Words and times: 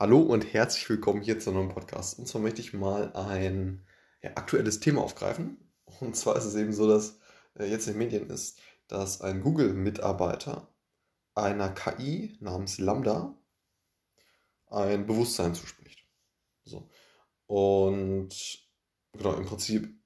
Hallo 0.00 0.20
und 0.20 0.52
herzlich 0.52 0.88
willkommen 0.90 1.22
hier 1.22 1.38
zu 1.38 1.50
einem 1.50 1.60
neuen 1.60 1.68
Podcast. 1.68 2.18
Und 2.18 2.26
zwar 2.26 2.40
möchte 2.40 2.60
ich 2.60 2.72
mal 2.72 3.12
ein 3.14 3.86
ja, 4.22 4.30
aktuelles 4.30 4.80
Thema 4.80 5.02
aufgreifen. 5.02 5.72
Und 6.00 6.16
zwar 6.16 6.36
ist 6.36 6.46
es 6.46 6.56
eben 6.56 6.72
so, 6.72 6.88
dass 6.88 7.20
äh, 7.54 7.66
jetzt 7.66 7.86
in 7.86 7.92
den 7.92 7.98
Medien 7.98 8.28
ist, 8.28 8.58
dass 8.88 9.20
ein 9.20 9.40
Google-Mitarbeiter 9.40 10.68
einer 11.36 11.68
KI 11.72 12.36
namens 12.40 12.78
Lambda 12.78 13.38
ein 14.66 15.06
Bewusstsein 15.06 15.54
zuspricht. 15.54 16.04
So. 16.64 16.90
Und 17.46 18.30
genau, 19.12 19.34
im 19.34 19.46
Prinzip 19.46 19.96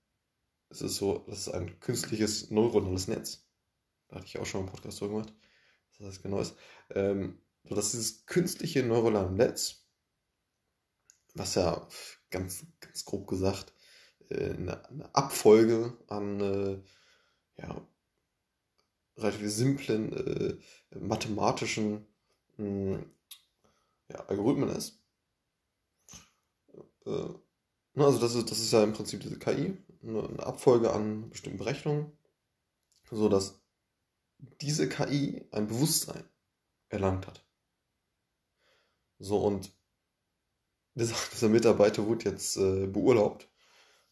ist 0.69 0.83
es 0.83 0.97
so, 0.97 1.25
das 1.29 1.39
ist 1.39 1.49
ein 1.49 1.81
künstliches 1.81 2.51
neuronales 2.51 3.09
Netz. 3.09 3.49
Da 4.09 4.17
hatte 4.17 4.27
ich 4.27 4.39
auch 4.39 4.47
schon 4.47 4.61
einen 4.61 4.71
Podcast 4.71 5.01
drüber 5.01 5.15
gemacht. 5.15 5.33
Was 5.99 6.09
das 6.09 6.23
genau 6.23 6.41
ist. 6.41 6.57
Ähm, 6.91 7.41
so 7.69 7.75
dass 7.75 7.91
dieses 7.91 8.25
künstliche 8.27 8.83
neuronale 8.83 9.31
Netz, 9.31 9.85
was 11.35 11.55
ja 11.55 11.87
ganz, 12.31 12.67
ganz 12.81 13.05
grob 13.05 13.27
gesagt 13.27 13.73
äh, 14.31 14.51
eine, 14.51 14.89
eine 14.89 15.15
Abfolge 15.15 15.97
an 16.09 16.41
äh, 16.41 16.83
ja, 17.61 17.87
relativ 19.17 19.51
simplen 19.51 20.13
äh, 20.13 20.59
mathematischen 20.99 22.07
mh, 22.57 22.97
hm, 22.97 23.07
ja, 24.09 24.21
Algorithmen 24.27 24.71
ist. 24.71 25.03
Äh, 27.05 27.35
also 27.97 28.19
das 28.21 28.35
ist, 28.35 28.51
das 28.51 28.61
ist 28.61 28.73
ja 28.73 28.83
im 28.83 28.93
Prinzip 28.93 29.21
diese 29.21 29.39
KI, 29.39 29.77
eine 30.03 30.47
Abfolge 30.47 30.93
an 30.93 31.29
bestimmten 31.31 31.59
Berechnungen, 31.59 32.13
so 33.11 33.29
dass 33.29 33.61
diese 34.61 34.89
KI 34.89 35.45
ein 35.51 35.67
Bewusstsein 35.67 36.25
erlangt 36.91 37.27
hat. 37.27 37.48
So, 39.19 39.39
und 39.39 39.73
dieser, 40.95 41.49
Mitarbeiter 41.49 42.07
wurde 42.07 42.31
jetzt 42.31 42.57
äh, 42.57 42.87
beurlaubt. 42.87 43.49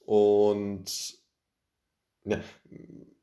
Und 0.01 1.19
ja, 2.25 2.41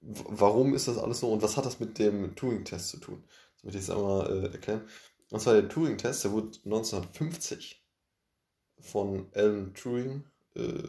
warum 0.02 0.74
ist 0.74 0.88
das 0.88 0.98
alles 0.98 1.20
so 1.20 1.32
und 1.32 1.42
was 1.42 1.58
hat 1.58 1.66
das 1.66 1.80
mit 1.80 1.98
dem 2.00 2.36
Turing-Test 2.36 2.90
zu 2.90 2.98
tun? 2.98 3.24
Das 3.56 3.64
möchte 3.64 3.80
ich 3.80 3.88
jetzt 3.88 3.96
einmal 3.96 4.46
äh, 4.46 4.52
erklären. 4.52 4.88
Und 5.30 5.40
zwar 5.40 5.54
der 5.54 5.70
Turing-Test, 5.70 6.26
der 6.26 6.32
wurde 6.32 6.58
1950 6.66 7.84
von 8.80 9.30
Alan 9.34 9.74
Turing 9.74 10.26
äh, 10.56 10.84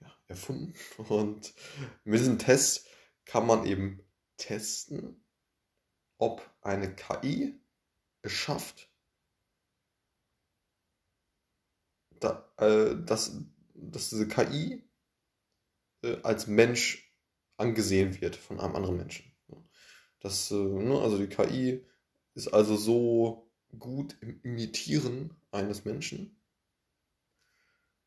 ja, 0.00 0.12
erfunden. 0.26 0.74
Und 1.08 1.54
mit 2.04 2.20
diesem 2.20 2.38
Test 2.38 2.86
kann 3.24 3.46
man 3.46 3.66
eben 3.66 4.00
testen, 4.36 5.22
ob 6.18 6.42
eine 6.62 6.94
KI 6.94 7.60
es 8.22 8.32
schafft, 8.32 8.90
da, 12.20 12.48
äh, 12.58 12.96
dass, 13.04 13.36
dass 13.74 14.10
diese 14.10 14.28
KI 14.28 14.82
äh, 16.02 16.16
als 16.22 16.46
Mensch 16.46 17.12
angesehen 17.56 18.20
wird 18.20 18.36
von 18.36 18.60
einem 18.60 18.76
anderen 18.76 18.96
Menschen. 18.96 19.32
Das, 20.20 20.50
äh, 20.50 20.54
ne, 20.54 21.00
also 21.00 21.18
die 21.18 21.28
KI 21.28 21.84
ist 22.34 22.48
also 22.48 22.76
so 22.76 23.50
gut 23.78 24.16
im 24.20 24.40
Imitieren 24.42 25.36
eines 25.50 25.84
Menschen, 25.84 26.40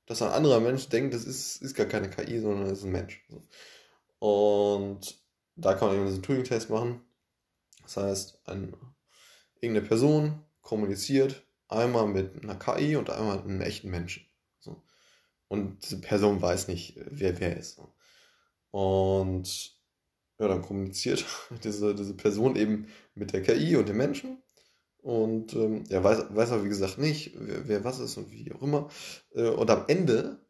dass 0.06 0.22
ein 0.22 0.32
anderer 0.32 0.60
Mensch 0.60 0.88
denkt, 0.90 1.14
das 1.14 1.26
ist, 1.26 1.62
ist 1.62 1.76
gar 1.76 1.86
keine 1.86 2.10
KI, 2.10 2.40
sondern 2.40 2.70
das 2.70 2.80
ist 2.80 2.86
ein 2.86 2.92
Mensch. 2.92 3.26
Und 4.20 5.22
da 5.56 5.74
kann 5.74 5.90
man 5.90 5.98
eben 5.98 6.08
diesen 6.08 6.24
Turing-Test 6.24 6.70
machen. 6.70 7.02
Das 7.84 7.98
heißt, 7.98 8.48
ein, 8.48 8.76
irgendeine 9.60 9.88
Person 9.88 10.44
kommuniziert 10.62 11.47
einmal 11.68 12.08
mit 12.08 12.44
einer 12.44 12.56
KI 12.56 12.96
und 12.96 13.10
einmal 13.10 13.38
mit 13.38 13.46
einem 13.46 13.62
echten 13.62 13.90
Menschen. 13.90 14.26
So. 14.60 14.84
Und 15.48 15.84
diese 15.84 16.02
Person 16.02 16.42
weiß 16.42 16.68
nicht, 16.68 17.00
wer 17.10 17.40
wer 17.40 17.58
ist. 17.58 17.82
Und 18.72 19.78
ja, 20.40 20.48
dann 20.48 20.62
kommuniziert 20.62 21.26
diese, 21.64 21.96
diese 21.96 22.16
Person 22.16 22.56
eben 22.56 22.88
mit 23.16 23.34
der 23.34 23.42
KI 23.42 23.76
und 23.76 23.90
dem 23.90 23.98
Menschen. 23.98 24.42
Und 25.00 25.54
ähm, 25.54 25.86
ja, 25.88 26.04
weiß, 26.04 26.36
weiß 26.36 26.52
aber 26.52 26.66
wie 26.66 26.70
gesagt 26.70 26.98
nicht, 26.98 27.34
wer, 27.36 27.68
wer, 27.68 27.84
was 27.84 28.00
ist 28.00 28.18
und 28.18 28.32
wie 28.32 28.52
auch 28.52 28.62
immer. 28.62 28.90
Äh, 29.34 29.50
und 29.50 29.70
am 29.70 29.86
Ende 29.88 30.46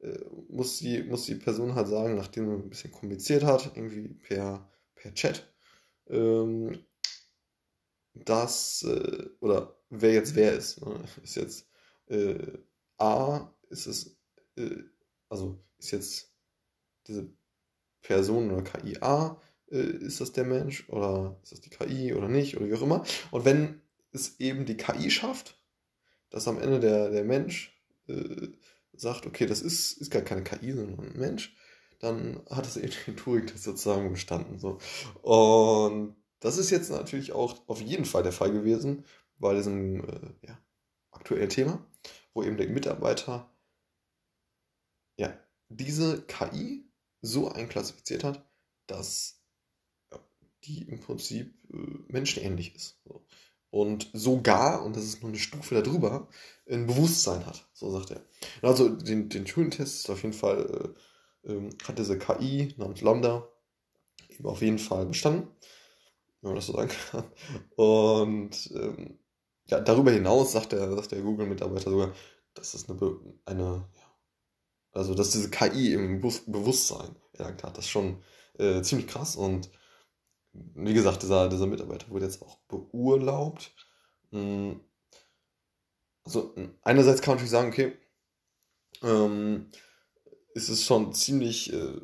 äh, 0.00 0.18
muss, 0.48 0.78
die, 0.78 1.02
muss 1.02 1.24
die 1.24 1.36
Person 1.36 1.74
halt 1.74 1.88
sagen, 1.88 2.14
nachdem 2.14 2.46
man 2.46 2.62
ein 2.62 2.68
bisschen 2.68 2.92
kommuniziert 2.92 3.42
hat, 3.42 3.72
irgendwie 3.74 4.08
per, 4.08 4.70
per 4.94 5.14
Chat, 5.14 5.50
ähm, 6.08 6.84
dass, 8.14 8.82
äh, 8.82 9.28
oder 9.40 9.79
wer 9.90 10.12
jetzt 10.12 10.34
wer 10.34 10.52
ist. 10.54 10.80
Ne? 10.84 11.04
Ist 11.22 11.36
jetzt 11.36 11.68
äh, 12.06 12.58
A, 12.98 13.52
ist 13.68 13.86
es, 13.86 14.16
äh, 14.56 14.82
also 15.28 15.62
ist 15.78 15.90
jetzt 15.90 16.32
diese 17.06 17.30
Person 18.02 18.50
oder 18.50 18.62
KI 18.62 18.98
A, 19.00 19.40
äh, 19.70 19.78
ist 19.78 20.20
das 20.20 20.32
der 20.32 20.44
Mensch 20.44 20.88
oder 20.88 21.38
ist 21.42 21.52
das 21.52 21.60
die 21.60 21.70
KI 21.70 22.14
oder 22.14 22.28
nicht 22.28 22.56
oder 22.56 22.68
wie 22.68 22.74
auch 22.74 22.82
immer. 22.82 23.04
Und 23.30 23.44
wenn 23.44 23.82
es 24.12 24.40
eben 24.40 24.64
die 24.64 24.76
KI 24.76 25.10
schafft, 25.10 25.60
dass 26.30 26.48
am 26.48 26.60
Ende 26.60 26.80
der, 26.80 27.10
der 27.10 27.24
Mensch 27.24 27.76
äh, 28.08 28.48
sagt, 28.92 29.26
okay, 29.26 29.46
das 29.46 29.62
ist, 29.62 29.92
ist 29.92 30.10
gar 30.10 30.22
keine 30.22 30.44
KI, 30.44 30.72
sondern 30.72 31.00
ein 31.00 31.18
Mensch, 31.18 31.56
dann 31.98 32.40
hat 32.50 32.66
es 32.66 32.76
eben 32.76 32.92
den 33.06 33.16
Turing-Test 33.16 33.64
sozusagen 33.64 34.10
bestanden. 34.10 34.58
So. 34.58 34.78
Und 35.22 36.16
das 36.40 36.56
ist 36.56 36.70
jetzt 36.70 36.90
natürlich 36.90 37.32
auch 37.32 37.68
auf 37.68 37.80
jeden 37.80 38.04
Fall 38.04 38.22
der 38.22 38.32
Fall 38.32 38.52
gewesen 38.52 39.04
bei 39.40 39.54
diesem 39.54 40.04
äh, 40.04 40.34
ja, 40.46 40.58
aktuellen 41.10 41.48
Thema, 41.48 41.84
wo 42.32 42.42
eben 42.42 42.56
der 42.56 42.68
Mitarbeiter 42.68 43.50
ja, 45.16 45.36
diese 45.68 46.22
KI 46.22 46.88
so 47.20 47.50
einklassifiziert 47.50 48.24
hat, 48.24 48.48
dass 48.86 49.42
die 50.64 50.82
im 50.82 51.00
Prinzip 51.00 51.54
äh, 51.72 51.76
menschenähnlich 52.08 52.74
ist. 52.74 53.00
So. 53.04 53.26
Und 53.70 54.10
sogar, 54.12 54.84
und 54.84 54.96
das 54.96 55.04
ist 55.04 55.22
nur 55.22 55.30
eine 55.30 55.38
Stufe 55.38 55.80
darüber, 55.82 56.28
ein 56.68 56.86
Bewusstsein 56.86 57.46
hat, 57.46 57.68
so 57.72 57.90
sagt 57.90 58.10
er. 58.10 58.24
Also 58.62 58.88
den, 58.88 59.28
den 59.28 59.44
Turing-Test 59.44 60.10
auf 60.10 60.22
jeden 60.22 60.34
Fall, 60.34 60.94
äh, 61.44 61.52
äh, 61.52 61.70
hat 61.84 61.98
diese 61.98 62.18
KI 62.18 62.74
namens 62.76 63.00
Lambda 63.00 63.48
eben 64.28 64.46
auf 64.46 64.60
jeden 64.60 64.78
Fall 64.78 65.06
bestanden 65.06 65.48
wenn 66.40 66.50
man 66.50 66.56
das 66.56 66.66
so 66.66 66.72
sagen 66.72 66.90
kann. 67.10 67.24
Und 67.76 68.70
ähm, 68.74 69.18
ja, 69.70 69.80
darüber 69.80 70.10
hinaus 70.10 70.52
sagt 70.52 70.72
der, 70.72 70.94
sagt 70.94 71.12
der 71.12 71.22
Google-Mitarbeiter 71.22 71.90
sogar, 71.90 72.12
dass 72.54 72.74
es 72.74 72.88
eine, 72.88 72.98
eine 73.44 73.88
ja, 73.94 74.16
also 74.92 75.14
dass 75.14 75.30
diese 75.30 75.50
KI 75.50 75.92
im 75.94 76.20
Bewusstsein 76.20 77.16
erlangt 77.32 77.62
hat. 77.62 77.78
Das 77.78 77.84
ist 77.84 77.90
schon 77.90 78.22
äh, 78.58 78.82
ziemlich 78.82 79.06
krass. 79.06 79.36
Und 79.36 79.70
wie 80.52 80.94
gesagt, 80.94 81.22
dieser, 81.22 81.48
dieser 81.48 81.66
Mitarbeiter 81.66 82.10
wurde 82.10 82.26
jetzt 82.26 82.42
auch 82.42 82.56
beurlaubt. 82.68 83.72
Hm, 84.30 84.80
also 86.24 86.54
einerseits 86.82 87.22
kann 87.22 87.32
man 87.32 87.36
natürlich 87.36 87.50
sagen, 87.50 87.68
okay, 87.68 87.92
ähm, 89.02 89.70
ist 90.54 90.68
es 90.68 90.84
schon 90.84 91.12
ziemlich 91.14 91.72
äh, 91.72 92.00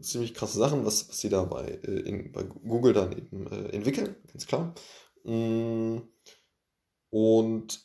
ziemlich 0.00 0.34
krasse 0.34 0.58
Sachen, 0.58 0.84
was, 0.84 1.08
was 1.08 1.18
sie 1.18 1.28
da 1.28 1.44
bei, 1.44 1.66
äh, 1.66 2.00
in, 2.00 2.32
bei 2.32 2.42
Google 2.42 2.92
dann 2.92 3.12
eben 3.12 3.46
äh, 3.46 3.68
entwickeln, 3.70 4.16
ganz 4.32 4.46
klar. 4.46 4.74
Mm, 5.24 5.98
und 7.16 7.80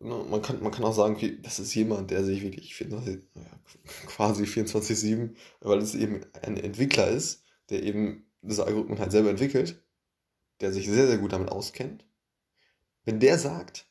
ne, 0.00 0.24
man, 0.30 0.40
kann, 0.40 0.62
man 0.62 0.72
kann 0.72 0.84
auch 0.84 0.94
sagen, 0.94 1.16
okay, 1.16 1.38
das 1.42 1.58
ist 1.58 1.74
jemand, 1.74 2.10
der 2.10 2.24
sich 2.24 2.42
wirklich 2.42 2.74
24, 2.74 3.22
ja, 3.34 3.42
quasi 4.06 4.44
24-7, 4.44 5.36
weil 5.60 5.78
es 5.78 5.94
eben 5.94 6.24
ein 6.40 6.56
Entwickler 6.56 7.08
ist, 7.08 7.44
der 7.68 7.82
eben 7.82 8.24
diese 8.40 8.64
Algorithmen 8.64 8.98
halt 8.98 9.12
selber 9.12 9.28
entwickelt, 9.28 9.84
der 10.62 10.72
sich 10.72 10.86
sehr, 10.86 11.06
sehr 11.06 11.18
gut 11.18 11.34
damit 11.34 11.50
auskennt. 11.50 12.06
Wenn 13.04 13.20
der 13.20 13.38
sagt, 13.38 13.86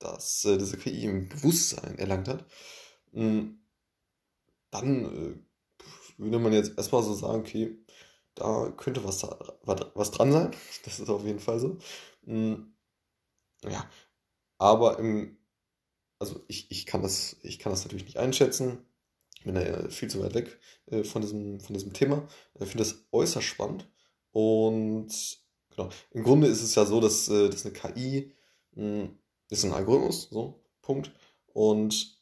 dass 0.00 0.44
äh, 0.44 0.58
diese 0.58 0.76
KI 0.76 1.04
im 1.04 1.28
Bewusstsein 1.28 1.96
erlangt 1.98 2.26
hat, 2.26 2.44
mh, 3.12 3.24
mm, 3.24 3.58
dann 4.72 5.04
äh, 5.04 5.38
würde 6.18 6.38
man 6.40 6.52
jetzt 6.52 6.76
erstmal 6.76 7.04
so 7.04 7.14
sagen, 7.14 7.42
okay, 7.42 7.78
da 8.34 8.72
könnte 8.76 9.04
was, 9.04 9.22
was 9.22 10.10
dran 10.10 10.32
sein. 10.32 10.50
Das 10.84 10.98
ist 10.98 11.08
auf 11.08 11.24
jeden 11.24 11.38
Fall 11.38 11.60
so. 11.60 11.78
Hm, 12.24 12.73
ja, 13.70 13.88
aber 14.58 14.98
im, 14.98 15.36
also 16.18 16.44
ich, 16.48 16.70
ich, 16.70 16.86
kann 16.86 17.02
das, 17.02 17.36
ich 17.42 17.58
kann 17.58 17.72
das 17.72 17.84
natürlich 17.84 18.04
nicht 18.04 18.18
einschätzen. 18.18 18.86
Ich 19.36 19.44
bin 19.44 19.54
da 19.54 19.62
ja 19.62 19.88
viel 19.90 20.08
zu 20.08 20.22
weit 20.22 20.34
weg 20.34 20.58
äh, 20.86 21.04
von, 21.04 21.22
diesem, 21.22 21.60
von 21.60 21.74
diesem 21.74 21.92
Thema. 21.92 22.26
Ich 22.54 22.68
finde 22.68 22.84
das 22.84 23.04
äußerst 23.12 23.46
spannend. 23.46 23.88
Und 24.32 25.08
genau, 25.70 25.90
im 26.12 26.24
Grunde 26.24 26.46
ist 26.46 26.62
es 26.62 26.74
ja 26.74 26.86
so, 26.86 27.00
dass, 27.00 27.28
äh, 27.28 27.50
dass 27.50 27.66
eine 27.66 27.74
KI 27.74 28.32
hm, 28.74 29.18
ist 29.50 29.64
ein 29.64 29.72
Algorithmus, 29.72 30.28
so, 30.30 30.64
Punkt. 30.80 31.12
Und 31.52 32.18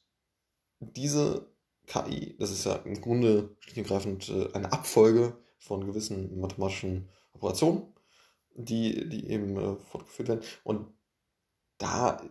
diese 0.80 1.46
KI, 1.86 2.36
das 2.38 2.50
ist 2.50 2.64
ja 2.64 2.76
im 2.76 3.00
Grunde 3.00 3.56
schlicht 3.60 3.76
und 3.76 3.84
ergreifend 3.84 4.28
äh, 4.28 4.52
eine 4.52 4.72
Abfolge 4.72 5.36
von 5.58 5.86
gewissen 5.86 6.40
mathematischen 6.40 7.08
Operationen, 7.34 7.86
die, 8.54 9.08
die 9.08 9.28
eben 9.30 9.78
fortgeführt 9.78 10.28
werden. 10.28 10.44
Und 10.64 10.92
da 11.78 12.22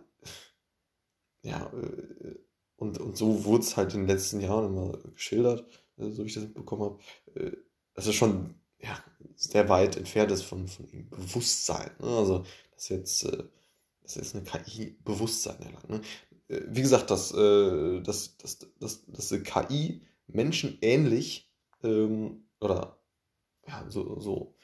ja, 1.42 1.70
äh, 1.74 2.36
und, 2.76 2.98
und 2.98 3.16
so 3.16 3.44
wurde 3.44 3.64
es 3.64 3.76
halt 3.76 3.94
in 3.94 4.00
den 4.00 4.08
letzten 4.08 4.40
Jahren 4.40 4.66
immer 4.66 4.96
geschildert, 5.14 5.66
äh, 5.98 6.10
so 6.10 6.22
wie 6.22 6.28
ich 6.28 6.34
das 6.34 6.44
mitbekommen 6.44 6.82
habe, 6.82 7.00
äh, 7.34 7.56
dass 7.94 8.06
es 8.06 8.14
schon 8.14 8.54
ja, 8.80 8.98
sehr 9.36 9.68
weit 9.68 9.96
entfernt 9.96 10.32
ist 10.32 10.42
von, 10.42 10.66
von 10.66 10.86
dem 10.86 11.08
Bewusstsein. 11.10 11.90
Ne? 12.00 12.08
Also, 12.08 12.44
dass 12.74 12.88
jetzt, 12.88 13.24
dass 14.02 14.14
jetzt 14.16 14.34
eine 14.34 14.44
KI 14.44 14.96
Bewusstsein 15.04 15.60
erlangt. 15.60 15.88
Ne? 15.88 16.00
Wie 16.48 16.82
gesagt, 16.82 17.10
dass, 17.10 17.30
dass, 17.30 18.36
dass, 18.36 18.58
dass, 18.80 19.06
dass 19.06 19.32
eine 19.32 19.42
KI 19.42 20.02
menschenähnlich 20.26 21.48
ähm, 21.84 22.48
oder 22.60 22.98
ja, 23.68 23.86
so, 23.88 24.18
so 24.18 24.54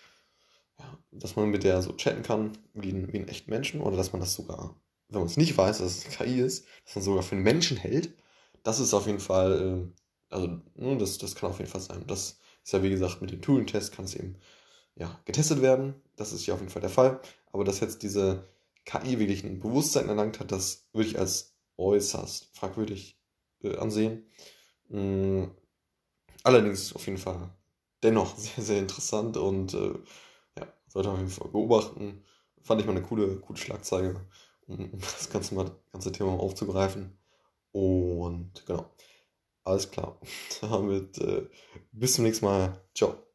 ja, 0.79 0.99
dass 1.13 1.37
man 1.37 1.51
mit 1.51 1.65
der 1.65 1.83
so 1.83 1.93
chatten 1.93 2.23
kann, 2.23 2.57
wie 2.75 2.91
ein, 2.91 3.13
wie 3.13 3.19
ein 3.19 3.29
echten 3.29 3.51
Menschen, 3.51 3.81
oder 3.81 3.97
dass 3.97 4.13
man 4.13 4.21
das 4.21 4.35
sogar, 4.35 4.81
wenn 5.09 5.21
man 5.21 5.29
es 5.29 5.37
nicht 5.37 5.57
weiß, 5.57 5.79
dass 5.79 5.99
es 5.99 6.09
KI 6.09 6.41
ist, 6.41 6.67
dass 6.85 6.97
man 6.97 7.05
sogar 7.05 7.23
für 7.23 7.35
einen 7.35 7.45
Menschen 7.45 7.77
hält, 7.77 8.15
das 8.63 8.81
ist 8.81 8.95
auf 8.95 9.07
jeden 9.07 9.21
Fall, 9.21 9.91
äh, 10.31 10.35
also, 10.35 10.61
ne, 10.75 10.99
das, 10.99 11.19
das 11.19 11.35
kann 11.35 11.51
auf 11.51 11.59
jeden 11.59 11.71
Fall 11.71 11.81
sein. 11.81 12.05
Das 12.07 12.39
ist 12.65 12.73
ja, 12.73 12.83
wie 12.83 12.91
gesagt, 12.91 13.23
mit 13.23 13.31
dem 13.31 13.41
Turing-Test 13.41 13.93
kann 13.93 14.05
es 14.05 14.15
eben 14.15 14.37
ja, 14.97 15.19
getestet 15.25 15.63
werden. 15.63 15.95
Das 16.17 16.33
ist 16.33 16.47
ja 16.47 16.55
auf 16.55 16.61
jeden 16.61 16.73
Fall 16.73 16.83
der 16.83 16.91
Fall. 16.91 17.21
Aber 17.53 17.65
dass 17.65 17.81
jetzt 17.81 18.03
diese 18.03 18.45
KI 18.85 19.19
wirklich 19.19 19.45
ein 19.45 19.61
Bewusstsein 19.61 20.09
erlangt 20.09 20.41
hat, 20.41 20.53
das 20.53 20.89
würde 20.93 21.09
ich 21.09 21.19
als 21.19 21.55
äußerst 21.77 22.51
fragwürdig 22.53 23.19
äh, 23.63 23.77
ansehen. 23.77 24.27
Mhm. 24.89 25.53
Allerdings 26.43 26.93
auf 26.95 27.07
jeden 27.07 27.19
Fall 27.19 27.51
dennoch 28.03 28.37
sehr, 28.37 28.65
sehr 28.65 28.79
interessant 28.79 29.37
und 29.37 29.75
äh, 29.75 29.95
sollte 30.88 31.08
man 31.08 31.17
auf 31.17 31.20
jeden 31.23 31.32
Fall 31.32 31.50
beobachten. 31.50 32.25
Fand 32.62 32.81
ich 32.81 32.87
mal 32.87 32.96
eine 32.96 33.02
coole, 33.06 33.37
coole 33.40 33.58
Schlagzeile, 33.58 34.26
um 34.67 34.90
das 35.00 35.31
ganze, 35.31 35.55
mal, 35.55 35.70
ganze 35.93 36.12
Thema 36.12 36.32
aufzugreifen. 36.40 37.19
Und 37.73 38.64
genau, 38.67 38.90
alles 39.64 39.90
klar. 39.90 40.20
Damit 40.62 41.19
äh, 41.19 41.49
bis 41.93 42.14
zum 42.14 42.25
nächsten 42.25 42.46
Mal. 42.46 42.82
Ciao. 42.94 43.28